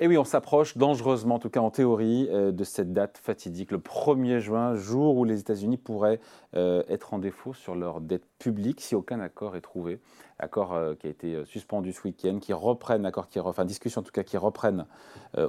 [0.00, 3.72] Et oui, on s'approche dangereusement, en tout cas en théorie, euh, de cette date fatidique,
[3.72, 6.20] le 1er juin, jour où les États-Unis pourraient
[6.54, 9.98] euh, être en défaut sur leur dette publique si aucun accord est trouvé.
[10.38, 14.04] Accord euh, qui a été suspendu ce week-end, qui reprenne, accord qui enfin discussion en
[14.04, 14.86] tout cas qui reprennent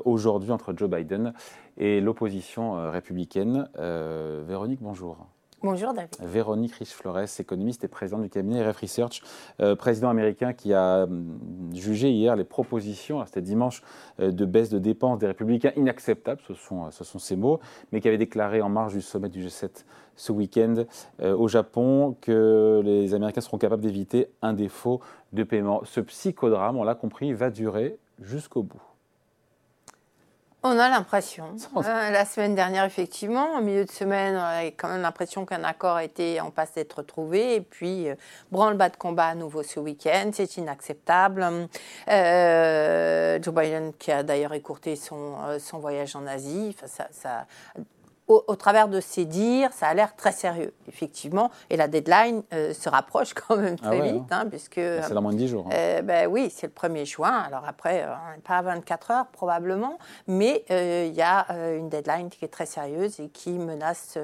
[0.05, 1.34] aujourd'hui entre Joe Biden
[1.77, 3.70] et l'opposition républicaine.
[3.77, 5.27] Véronique, bonjour.
[5.61, 6.15] Bonjour David.
[6.21, 9.21] Véronique Riche-Flores, économiste et présidente du cabinet RF Research,
[9.59, 11.37] euh, président américain qui a hum,
[11.73, 13.83] jugé hier les propositions, c'était dimanche,
[14.21, 17.59] euh, de baisse de dépenses des républicains inacceptables, ce sont, euh, ce sont ces mots,
[17.91, 19.83] mais qui avait déclaré en marge du sommet du G7
[20.15, 20.83] ce week-end
[21.21, 25.00] au Japon que les Américains seront capables d'éviter un défaut
[25.31, 25.81] de paiement.
[25.86, 28.81] Ce psychodrame, on l'a compris, va durer jusqu'au bout.
[30.61, 31.55] On a l'impression.
[31.77, 35.63] Euh, la semaine dernière, effectivement, au milieu de semaine, on a quand même l'impression qu'un
[35.63, 37.55] accord était en passe d'être trouvé.
[37.55, 38.16] Et puis, euh,
[38.52, 40.31] branle-bas de combat à nouveau ce week-end.
[40.33, 41.47] C'est inacceptable.
[42.09, 47.45] Euh, Joe Biden, qui a d'ailleurs écourté son, son voyage en Asie, ça, ça
[48.30, 51.49] au, travers de ces dires, ça a l'air très sérieux, effectivement.
[51.72, 54.41] Et la deadline euh, se rapproche quand même ah très vite, hein.
[54.41, 54.80] Hein, puisque...
[54.80, 55.66] Bah, c'est dans moins de 10 jours.
[55.67, 55.73] Hein.
[55.73, 57.44] Euh, ben, oui, c'est le 1er juin.
[57.47, 58.13] Alors après, euh,
[58.44, 63.19] pas à 24 heures probablement, mais il y a une deadline qui est très sérieuse
[63.19, 64.17] et qui menace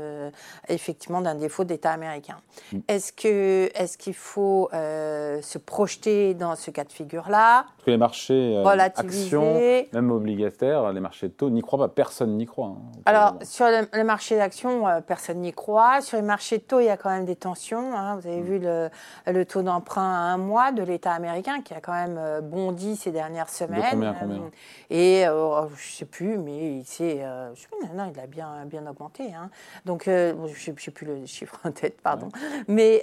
[0.67, 2.37] effectivement d'un défaut d'État américain.
[2.71, 2.79] Mm.
[2.87, 7.65] Est-ce qu'il est qu'il faut se projeter dans ce cas de figure-là?
[7.65, 9.59] Parce que les marchés actions,
[9.93, 11.87] même obligataires, les marchés de taux n'y croient pas.
[11.87, 12.75] Personne n'y croit.
[13.05, 16.01] Alors, sur le, les marchés d'actions, euh, personne n'y croit.
[16.01, 17.95] Sur les marchés de taux, il y a quand même des tensions.
[17.95, 18.17] Hein.
[18.17, 21.93] Vous avez vu le, taux d'emprunt à un mois de l'État américain qui a quand
[21.93, 23.83] même euh, bondi ces dernières semaines.
[23.91, 24.51] combien, combien
[24.89, 27.53] Et oh, je ne sais plus, mais il, euh,
[27.93, 29.33] non, il a bien, bien augmenté.
[29.33, 29.49] Hein.
[29.85, 30.33] Donc, je
[30.71, 32.29] ne sais plus le chiffre en tête, pardon.
[32.67, 33.01] Mais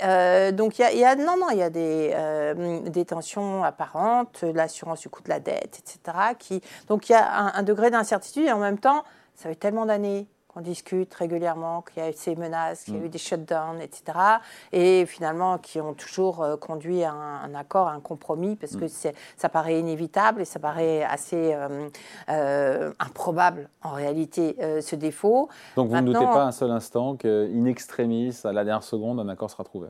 [0.53, 2.15] donc, il y, a, non, non, il y a des,
[2.91, 6.19] des tensions apparentes, l'assurance du coût de la dette, etc.
[6.39, 9.05] Qui, donc, il y a un, un degré d'incertitude et en même temps,
[9.35, 12.99] ça fait tellement d'années qu'on discute régulièrement, qu'il y a eu ces menaces, qu'il y
[12.99, 13.11] a eu mm.
[13.11, 14.19] des shutdowns, etc.
[14.73, 18.85] Et finalement, qui ont toujours euh, conduit à un, accord, à un compromis, parce que
[18.85, 19.13] mm.
[19.37, 21.89] ça paraît inévitable et ça paraît assez euh,
[22.29, 25.49] euh, improbable, en réalité, ce défaut.
[25.77, 29.29] Donc vous ne doutez pas un seul instant qu'in extremis, à la dernière seconde, un
[29.29, 29.89] accord sera trouvé?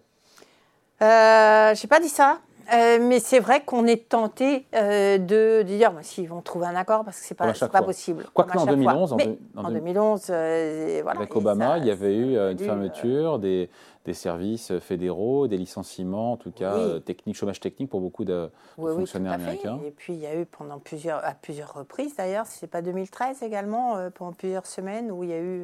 [1.01, 2.39] Je n'ai pas dit ça.
[2.73, 6.75] Euh, mais c'est vrai qu'on est tenté euh, de, dire bah, s'ils vont trouver un
[6.75, 8.25] accord parce que c'est pas, pas possible.
[8.33, 9.13] Quoique en 2011,
[9.57, 13.69] en, 2011, euh, voilà, avec Obama, il y avait eu une fermeture des,
[14.05, 19.33] des services fédéraux, des licenciements, en tout cas techniques, chômage technique pour beaucoup de, fonctionnaires
[19.33, 19.79] américains.
[19.87, 22.71] Et puis il y a eu pendant plusieurs, à plusieurs reprises d'ailleurs, si ce n'est
[22.71, 25.63] pas 2013 également, pendant plusieurs semaines où il y a eu.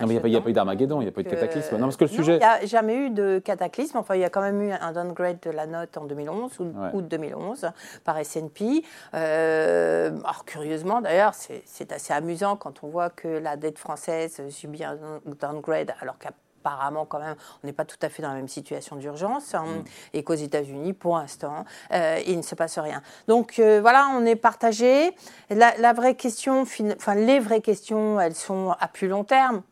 [0.00, 1.76] non, mais il n'y a, pas eu d'Armageddon, il n'y a pas eu de cataclysme.
[1.76, 2.36] Non, parce que le sujet.
[2.36, 3.98] Il n'y a jamais eu de cataclysme.
[3.98, 6.72] Enfin, il y a quand même eu un downgrade de la note en 2011 ou
[6.94, 7.70] août 2011
[8.04, 8.82] par S&P.
[9.14, 14.84] Euh, alors curieusement d'ailleurs, c'est assez amusant quand on voit que la dette française subit
[14.84, 14.98] un
[15.40, 16.18] downgrade alors
[16.66, 19.64] qu'apparemment quand même, on n'est pas tout à fait dans la même situation d'urgence hein,
[19.64, 19.84] mm.
[20.14, 23.02] et qu'aux États-Unis, pour l'instant, euh, il ne se passe rien.
[23.28, 25.14] Donc euh, voilà, on est partagé.
[25.50, 26.64] La, la vraie question,
[26.96, 29.62] enfin les vraies questions, elles sont à plus long terme.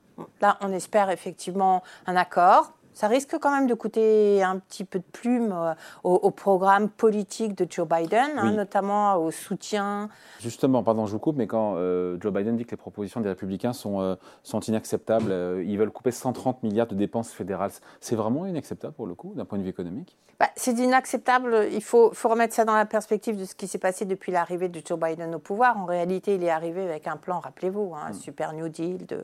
[0.41, 4.99] Là, on espère effectivement un accord ça risque quand même de coûter un petit peu
[4.99, 10.09] de plume euh, au, programme politique de Joe Biden, hein, notamment au soutien.
[10.41, 13.29] Justement, pardon, je vous coupe, mais quand euh, Joe Biden dit que les propositions des
[13.29, 18.47] républicains sont, euh, sont inacceptables, ils veulent couper 130 milliards de dépenses fédérales, c'est vraiment
[18.47, 20.17] inacceptable pour le coup, d'un point de vue économique?
[20.41, 21.69] Bah, C'est inacceptable.
[21.73, 24.69] Il faut, faut, remettre ça dans la perspective de ce qui s'est passé depuis l'arrivée
[24.69, 25.77] de Joe Biden au pouvoir.
[25.79, 28.15] En réalité, il est arrivé avec un plan, rappelez-vous, un hein, mm.
[28.15, 29.21] super New Deal, de,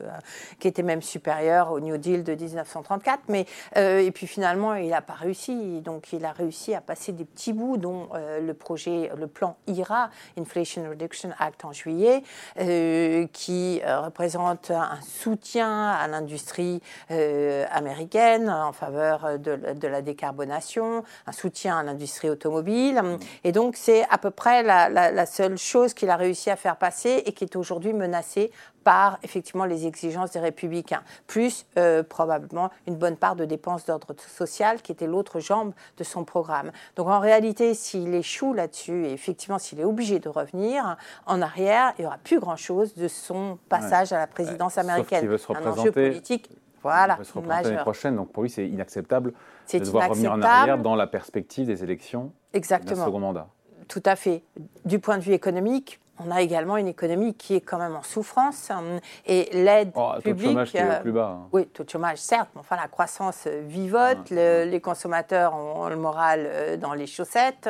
[0.59, 3.45] qui était même supérieur au New Deal de 1934, mais
[3.77, 5.81] euh, et puis finalement, il n'a pas réussi.
[5.81, 9.57] Donc, il a réussi à passer des petits bouts, dont euh, le projet, le plan
[9.67, 12.23] IRA, Inflation Reduction Act en juillet,
[12.59, 21.77] euh, qui représente un soutien à l'industrie américaine en faveur de, la décarbonation, un soutien
[21.77, 23.01] à l'industrie automobile.
[23.43, 26.77] Et donc, c'est à peu près la, la seule chose qu'il a réussi à faire
[26.77, 28.51] passer et qui est aujourd'hui menacée
[28.83, 34.15] par effectivement les exigences des républicains, plus euh, probablement une bonne part de dépenses d'ordre
[34.17, 36.71] social qui était l'autre jambe de son programme.
[36.95, 41.93] Donc en réalité, s'il échoue là-dessus et effectivement s'il est obligé de revenir en arrière,
[41.97, 45.21] il n'y aura plus grand-chose de son passage à la présidence américaine.
[45.21, 46.49] Sauf veut se un enjeu politique.
[46.83, 49.33] Voilà, il se l'année prochaine, donc pour lui c'est inacceptable
[49.71, 52.95] de devoir revenir en arrière dans la perspective des élections Exactement.
[52.95, 53.47] d'un second mandat.
[53.87, 54.41] Tout à fait.
[54.85, 58.03] Du point de vue économique, on a également une économie qui est quand même en
[58.03, 58.83] souffrance hein,
[59.25, 60.35] et l'aide oh, publique.
[60.35, 61.37] Taux de chômage qui est plus bas.
[61.39, 61.47] Hein.
[61.51, 66.43] Oui, taux de chômage, certes, mais enfin la croissance vivote, les consommateurs ont le moral
[66.45, 67.69] euh, dans les chaussettes.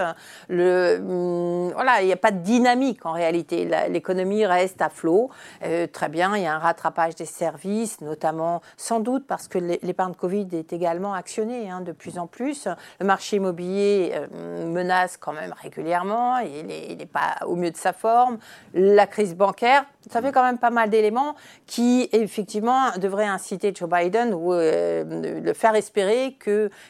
[0.50, 3.70] Le, hum, voilà, il n'y a pas de dynamique en réalité.
[3.90, 5.30] L'économie reste à flot.
[5.64, 9.58] Euh, très bien, il y a un rattrapage des services, notamment sans doute parce que
[9.58, 12.68] l'épargne Covid est également actionnée hein, de plus en plus.
[13.00, 16.40] Le marché immobilier euh, menace quand même régulièrement.
[16.40, 16.66] Il
[16.98, 18.31] n'est pas au mieux de sa forme
[18.74, 19.86] la crise bancaire.
[20.10, 21.36] Ça fait quand même pas mal d'éléments
[21.68, 26.38] qui, effectivement, devraient inciter Joe Biden ou euh, le faire espérer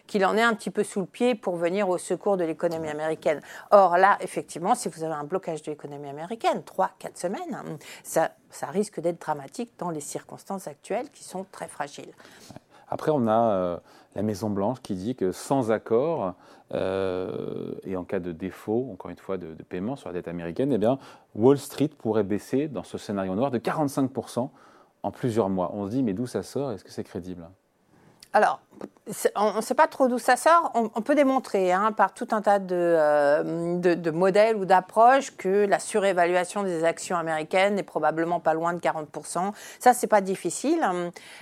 [0.07, 2.89] qu'il en est un petit peu sous le pied pour venir au secours de l'économie
[2.89, 3.41] américaine.
[3.71, 7.57] Or, là, effectivement, si vous avez un blocage de l'économie américaine, 3-4 semaines,
[8.03, 12.13] ça, ça risque d'être dramatique dans les circonstances actuelles qui sont très fragiles.
[12.91, 13.77] Après, on a euh,
[14.15, 16.35] la Maison-Blanche qui dit que sans accord,
[16.73, 20.73] euh, et en cas de défaut, encore une fois, de, paiement sur la dette américaine,
[20.73, 24.49] eh Wall Street pourrait baisser dans ce scénario noir de 45%
[25.03, 25.71] en plusieurs mois.
[25.73, 26.73] On se dit, mais d'où ça sort?
[26.73, 27.49] Est-ce que c'est crédible?
[28.33, 28.59] Alors,
[29.35, 30.71] on ne sait pas trop d'où ça sort.
[30.73, 35.65] On, peut démontrer hein, par tout un tas euh, de, de, modèles ou d'approches que
[35.65, 39.51] la surévaluation des actions américaines est probablement pas loin de 40%.
[39.79, 40.85] Ça, c'est pas difficile.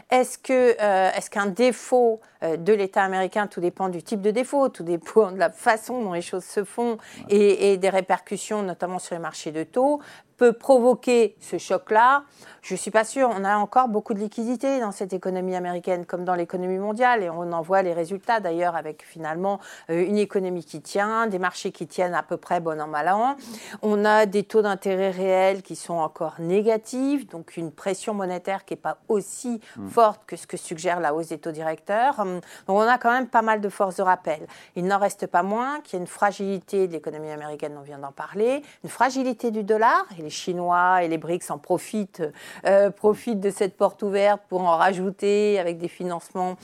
[0.09, 4.31] Est-ce que euh, est-ce qu'un défaut euh, de l'État américain, tout dépend du type de
[4.31, 6.97] défaut, tout dépend de la façon dont les choses se font
[7.29, 9.99] et, et des répercussions, notamment sur les marchés de taux,
[10.37, 12.23] peut provoquer ce choc-là?
[12.61, 13.29] Je ne suis pas sûre.
[13.37, 17.29] On a encore beaucoup de liquidités dans cette économie américaine comme dans l'économie mondiale et
[17.29, 21.71] on en voit les résultats d'ailleurs avec finalement euh, une économie qui tient, des marchés
[21.71, 23.35] qui tiennent à peu près bon an mal an.
[23.81, 28.73] On a des taux d'intérêt réels qui sont encore négatifs, donc une pression monétaire qui
[28.73, 29.89] n'est pas aussi mm.
[29.89, 32.17] forte que ce que suggère la hausse des taux directeurs.
[32.25, 34.47] Donc on a quand même pas mal de forces de rappel.
[34.75, 37.99] Il n'en reste pas moins qu'il y a une fragilité de l'économie américaine, on vient
[37.99, 40.05] d'en parler, une fragilité du dollar.
[40.17, 42.23] Et les Chinois et les BRICS en profitent,
[42.65, 46.55] euh, profitent de cette porte ouverte pour en rajouter avec des financements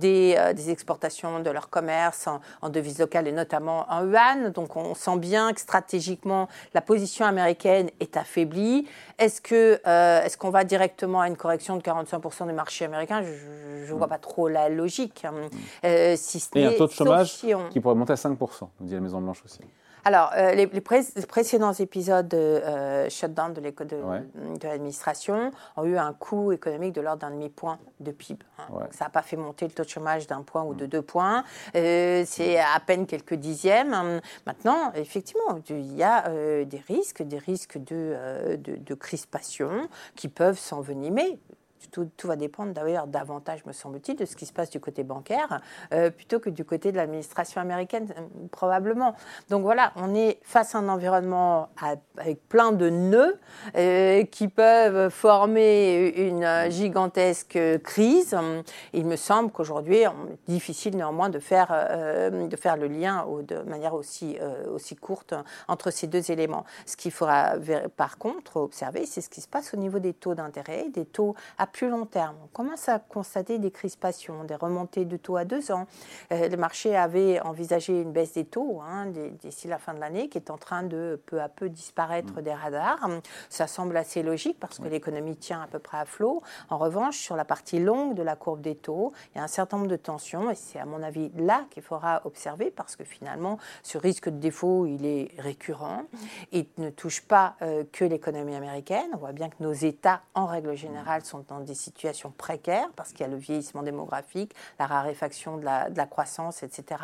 [0.00, 2.28] des, euh, exportations de leur commerce
[2.62, 4.50] en, devises locales et notamment en yuan.
[4.50, 8.86] Donc on sent bien que stratégiquement la position américaine est affaiblie.
[9.18, 13.22] Est-ce que euh, est-ce qu'on va directement à une correction de 45% du marché américain?
[13.22, 14.10] Je ne vois mm.
[14.10, 15.24] pas trop la logique.
[15.24, 15.32] Hein.
[15.32, 16.16] Mm.
[16.16, 18.36] si et un taux de chômage qui pourrait monter à 5%,
[18.80, 19.60] nous dit la Maison Blanche aussi.
[20.04, 23.62] Alors, euh, les, précédents épisodes de euh, shutdown de,
[24.62, 28.44] l'administration ont eu un coût économique de l'ordre d'un demi-point de PIB.
[28.58, 28.86] Hein.
[28.90, 30.88] Ça n'a pas fait monter le taux de chômage d'un point ou de mm.
[30.88, 31.44] deux points.
[31.74, 34.20] Euh, c'est à peine quelques dixièmes.
[34.46, 36.28] Maintenant, effectivement, il y a
[36.64, 41.38] des risques, des risques de, de, de crispation qui peuvent s'envenimer
[41.88, 45.60] tout, va dépendre d'ailleurs davantage, me semble-t-il, de ce qui se passe du côté bancaire
[45.92, 49.14] euh, plutôt que du côté de l'administration américaine, euh, probablement.
[49.48, 51.70] Donc voilà, on est face à un environnement
[52.16, 53.38] avec plein de nœuds
[53.76, 58.36] euh, qui peuvent former une gigantesque crise.
[58.92, 60.02] Il me semble qu'aujourd'hui,
[60.46, 61.68] difficile néanmoins de faire,
[62.30, 64.38] de faire le lien de manière aussi,
[64.72, 65.34] aussi courte
[65.68, 66.64] entre ces deux éléments.
[66.86, 67.54] Ce qu'il faudra
[67.96, 71.34] par contre observer, c'est ce qui se passe au niveau des taux d'intérêt, des taux
[71.58, 72.36] à plus long terme.
[72.44, 75.86] On commence à constater des crispations, des remontées de taux à deux ans.
[76.32, 79.06] Euh, le marché avait envisagé une baisse des taux hein,
[79.40, 82.42] d'ici la fin de l'année qui est en train de peu à peu disparaître mm.
[82.42, 83.08] des radars.
[83.48, 86.42] Ça semble assez logique parce que l'économie tient à peu près à flot.
[86.68, 89.48] En revanche, sur la partie longue de la courbe des taux, il y a un
[89.48, 93.04] certain nombre de tensions et c'est à mon avis là qu'il faudra observer parce que
[93.04, 96.04] finalement, ce risque de défaut, il est récurrent.
[96.52, 99.08] Il ne touche pas euh, que l'économie américaine.
[99.14, 103.20] On voit bien que nos États, en règle générale, sont des situations précaires parce qu'il
[103.20, 107.02] y a le vieillissement démographique, la raréfaction de la, de la croissance, etc.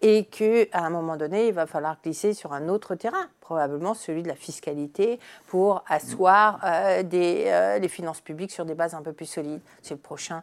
[0.00, 4.22] Et qu'à un moment donné, il va falloir glisser sur un autre terrain, probablement celui
[4.22, 9.02] de la fiscalité, pour asseoir euh, des, euh, les finances publiques sur des bases un
[9.02, 9.60] peu plus solides.
[9.82, 10.42] C'est le prochain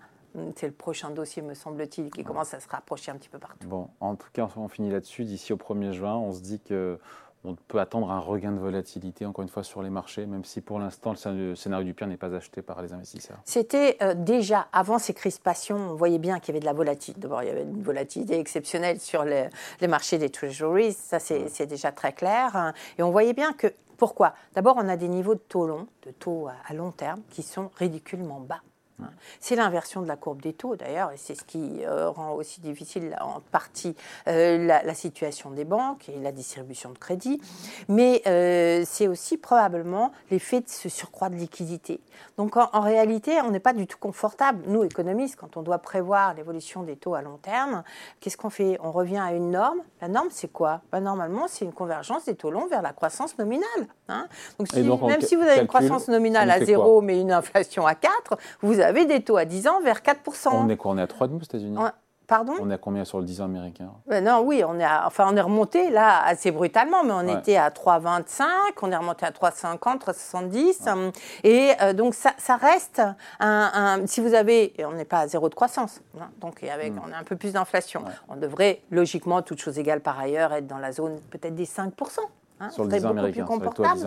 [0.55, 3.67] c'est le prochain dossier, me semble-t-il, qui commence à se rapprocher un petit peu partout.
[3.67, 5.25] Bon, en tout cas, on finit là-dessus.
[5.25, 6.99] D'ici au 1er juin, on se dit que
[7.45, 10.61] on peut attendre un regain de volatilité, encore une fois, sur les marchés, même si
[10.61, 13.37] pour l'instant, le scénario du pire n'est pas acheté par les investisseurs.
[13.45, 17.21] C'était euh, déjà, avant ces crispations, on voyait bien qu'il y avait de la volatilité.
[17.21, 19.49] D'abord, il y avait une volatilité exceptionnelle sur les,
[19.87, 22.73] marchés des treasuries, ça c'est déjà très clair.
[22.97, 23.67] Et on voyait bien que,
[23.97, 24.33] pourquoi?
[24.53, 27.71] D'abord, on a des niveaux de taux longs, de taux à long terme, qui sont
[27.77, 28.61] ridiculement bas.
[29.39, 32.61] C'est l'inversion de la courbe des taux d'ailleurs, et c'est ce qui euh, rend aussi
[32.61, 33.95] difficile en partie
[34.27, 37.41] euh, la, situation des banques et la distribution de crédit.
[37.87, 42.01] Mais euh, c'est aussi probablement l'effet de ce surcroît de liquidité.
[42.37, 45.79] Donc en, en réalité, on n'est pas du tout confortable, nous économistes, quand on doit
[45.79, 47.83] prévoir l'évolution des taux à long terme.
[48.19, 48.77] Qu'est-ce qu'on fait?
[48.83, 49.79] On revient à une norme.
[50.01, 50.81] La norme, c'est quoi?
[50.91, 53.87] Ben, Normalement, c'est une convergence des taux longs vers la croissance nominale.
[54.07, 54.27] Hein.
[54.57, 58.37] donc, même si vous avez une croissance nominale à zéro, mais une inflation à 4,
[58.61, 60.49] vous avez des taux à 10 ans vers 4%.
[60.53, 61.77] On est quoi On est à 3 aux États-Unis?
[62.29, 62.53] Pardon?
[62.61, 63.89] On est à combien sur le 10 ans américain?
[64.05, 67.55] Ben Non, oui, on est, enfin, on est remonté là assez brutalement, mais on était
[67.55, 68.45] à 3,25,
[68.83, 71.11] on est remonté à 3,50, 3,70.
[71.43, 73.01] Et euh, donc, ça, ça reste
[73.39, 74.75] un, Si vous avez.
[74.85, 77.01] On n'est pas à zéro de croissance, hein, donc avec, hmm.
[77.03, 78.03] on a un peu plus d'inflation.
[78.27, 81.91] On devrait, logiquement, toutes choses égales par ailleurs, être dans la zone peut-être des 5%.
[82.61, 83.45] Hein, sur le 10 américain,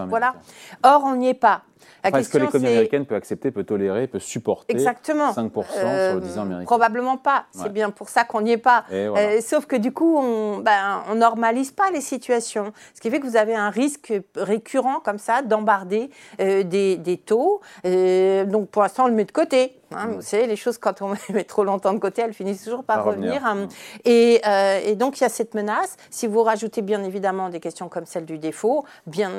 [0.08, 0.34] Voilà.
[0.82, 1.62] Or, on n'y est pas.
[2.04, 5.32] Est-ce que l'économie américaine peut accepter, peut tolérer, peut supporter Exactement.
[5.32, 7.46] 5% sur le 10 ans américain Probablement pas.
[7.52, 8.84] C'est bien pour ça qu'on n'y est pas.
[8.92, 12.72] Euh, sauf que du coup, on ben, on normalise pas les situations.
[12.94, 17.16] Ce qui fait que vous avez un risque récurrent comme ça d'embarder euh, des, des,
[17.16, 17.60] taux.
[17.86, 19.78] Euh, donc pour l'instant, on le met de côté.
[19.94, 20.14] Hein, mm.
[20.14, 23.04] Vous savez, les choses, quand on met trop longtemps de côté, elles finissent toujours par
[23.04, 23.44] revenir.
[23.44, 23.54] Hein.
[23.54, 23.68] Mm.
[24.04, 24.40] Et,
[24.84, 25.96] et, donc, il y a cette menace.
[26.10, 29.30] Si vous rajoutez bien évidemment des questions comme celle du défaut, bien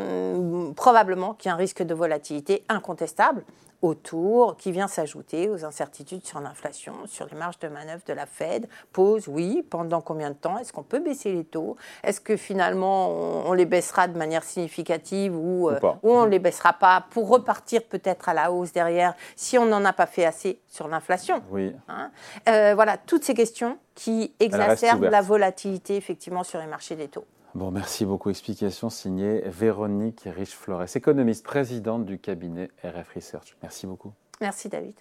[0.76, 3.44] probablement qu'il y a un risque de volatilité incontestable
[3.84, 8.26] autour qui vient s'ajouter aux incertitudes sur l'inflation, sur les marges de manœuvre de la
[8.26, 8.68] Fed.
[8.94, 10.58] Pose, oui, pendant combien de temps?
[10.58, 11.76] Est-ce qu'on peut baisser les taux?
[12.04, 13.10] Est-ce que finalement
[13.46, 17.28] on, les baissera de manière significative ou, euh, ou, on ne les baissera pas pour
[17.28, 21.44] repartir peut-être à la hausse derrière si on n'en a pas fait assez sur l'inflation?
[21.52, 21.76] Oui.
[21.90, 22.10] Hein?
[22.48, 27.26] Euh, voilà, toutes ces questions qui exacerbent la volatilité effectivement sur les marchés des taux.
[27.56, 28.32] Bon, merci beaucoup.
[28.32, 33.56] Explication signée Véronique Riche-Flores, économiste, présidente du cabinet RF Research.
[33.62, 34.12] Merci beaucoup.
[34.42, 34.96] Merci David.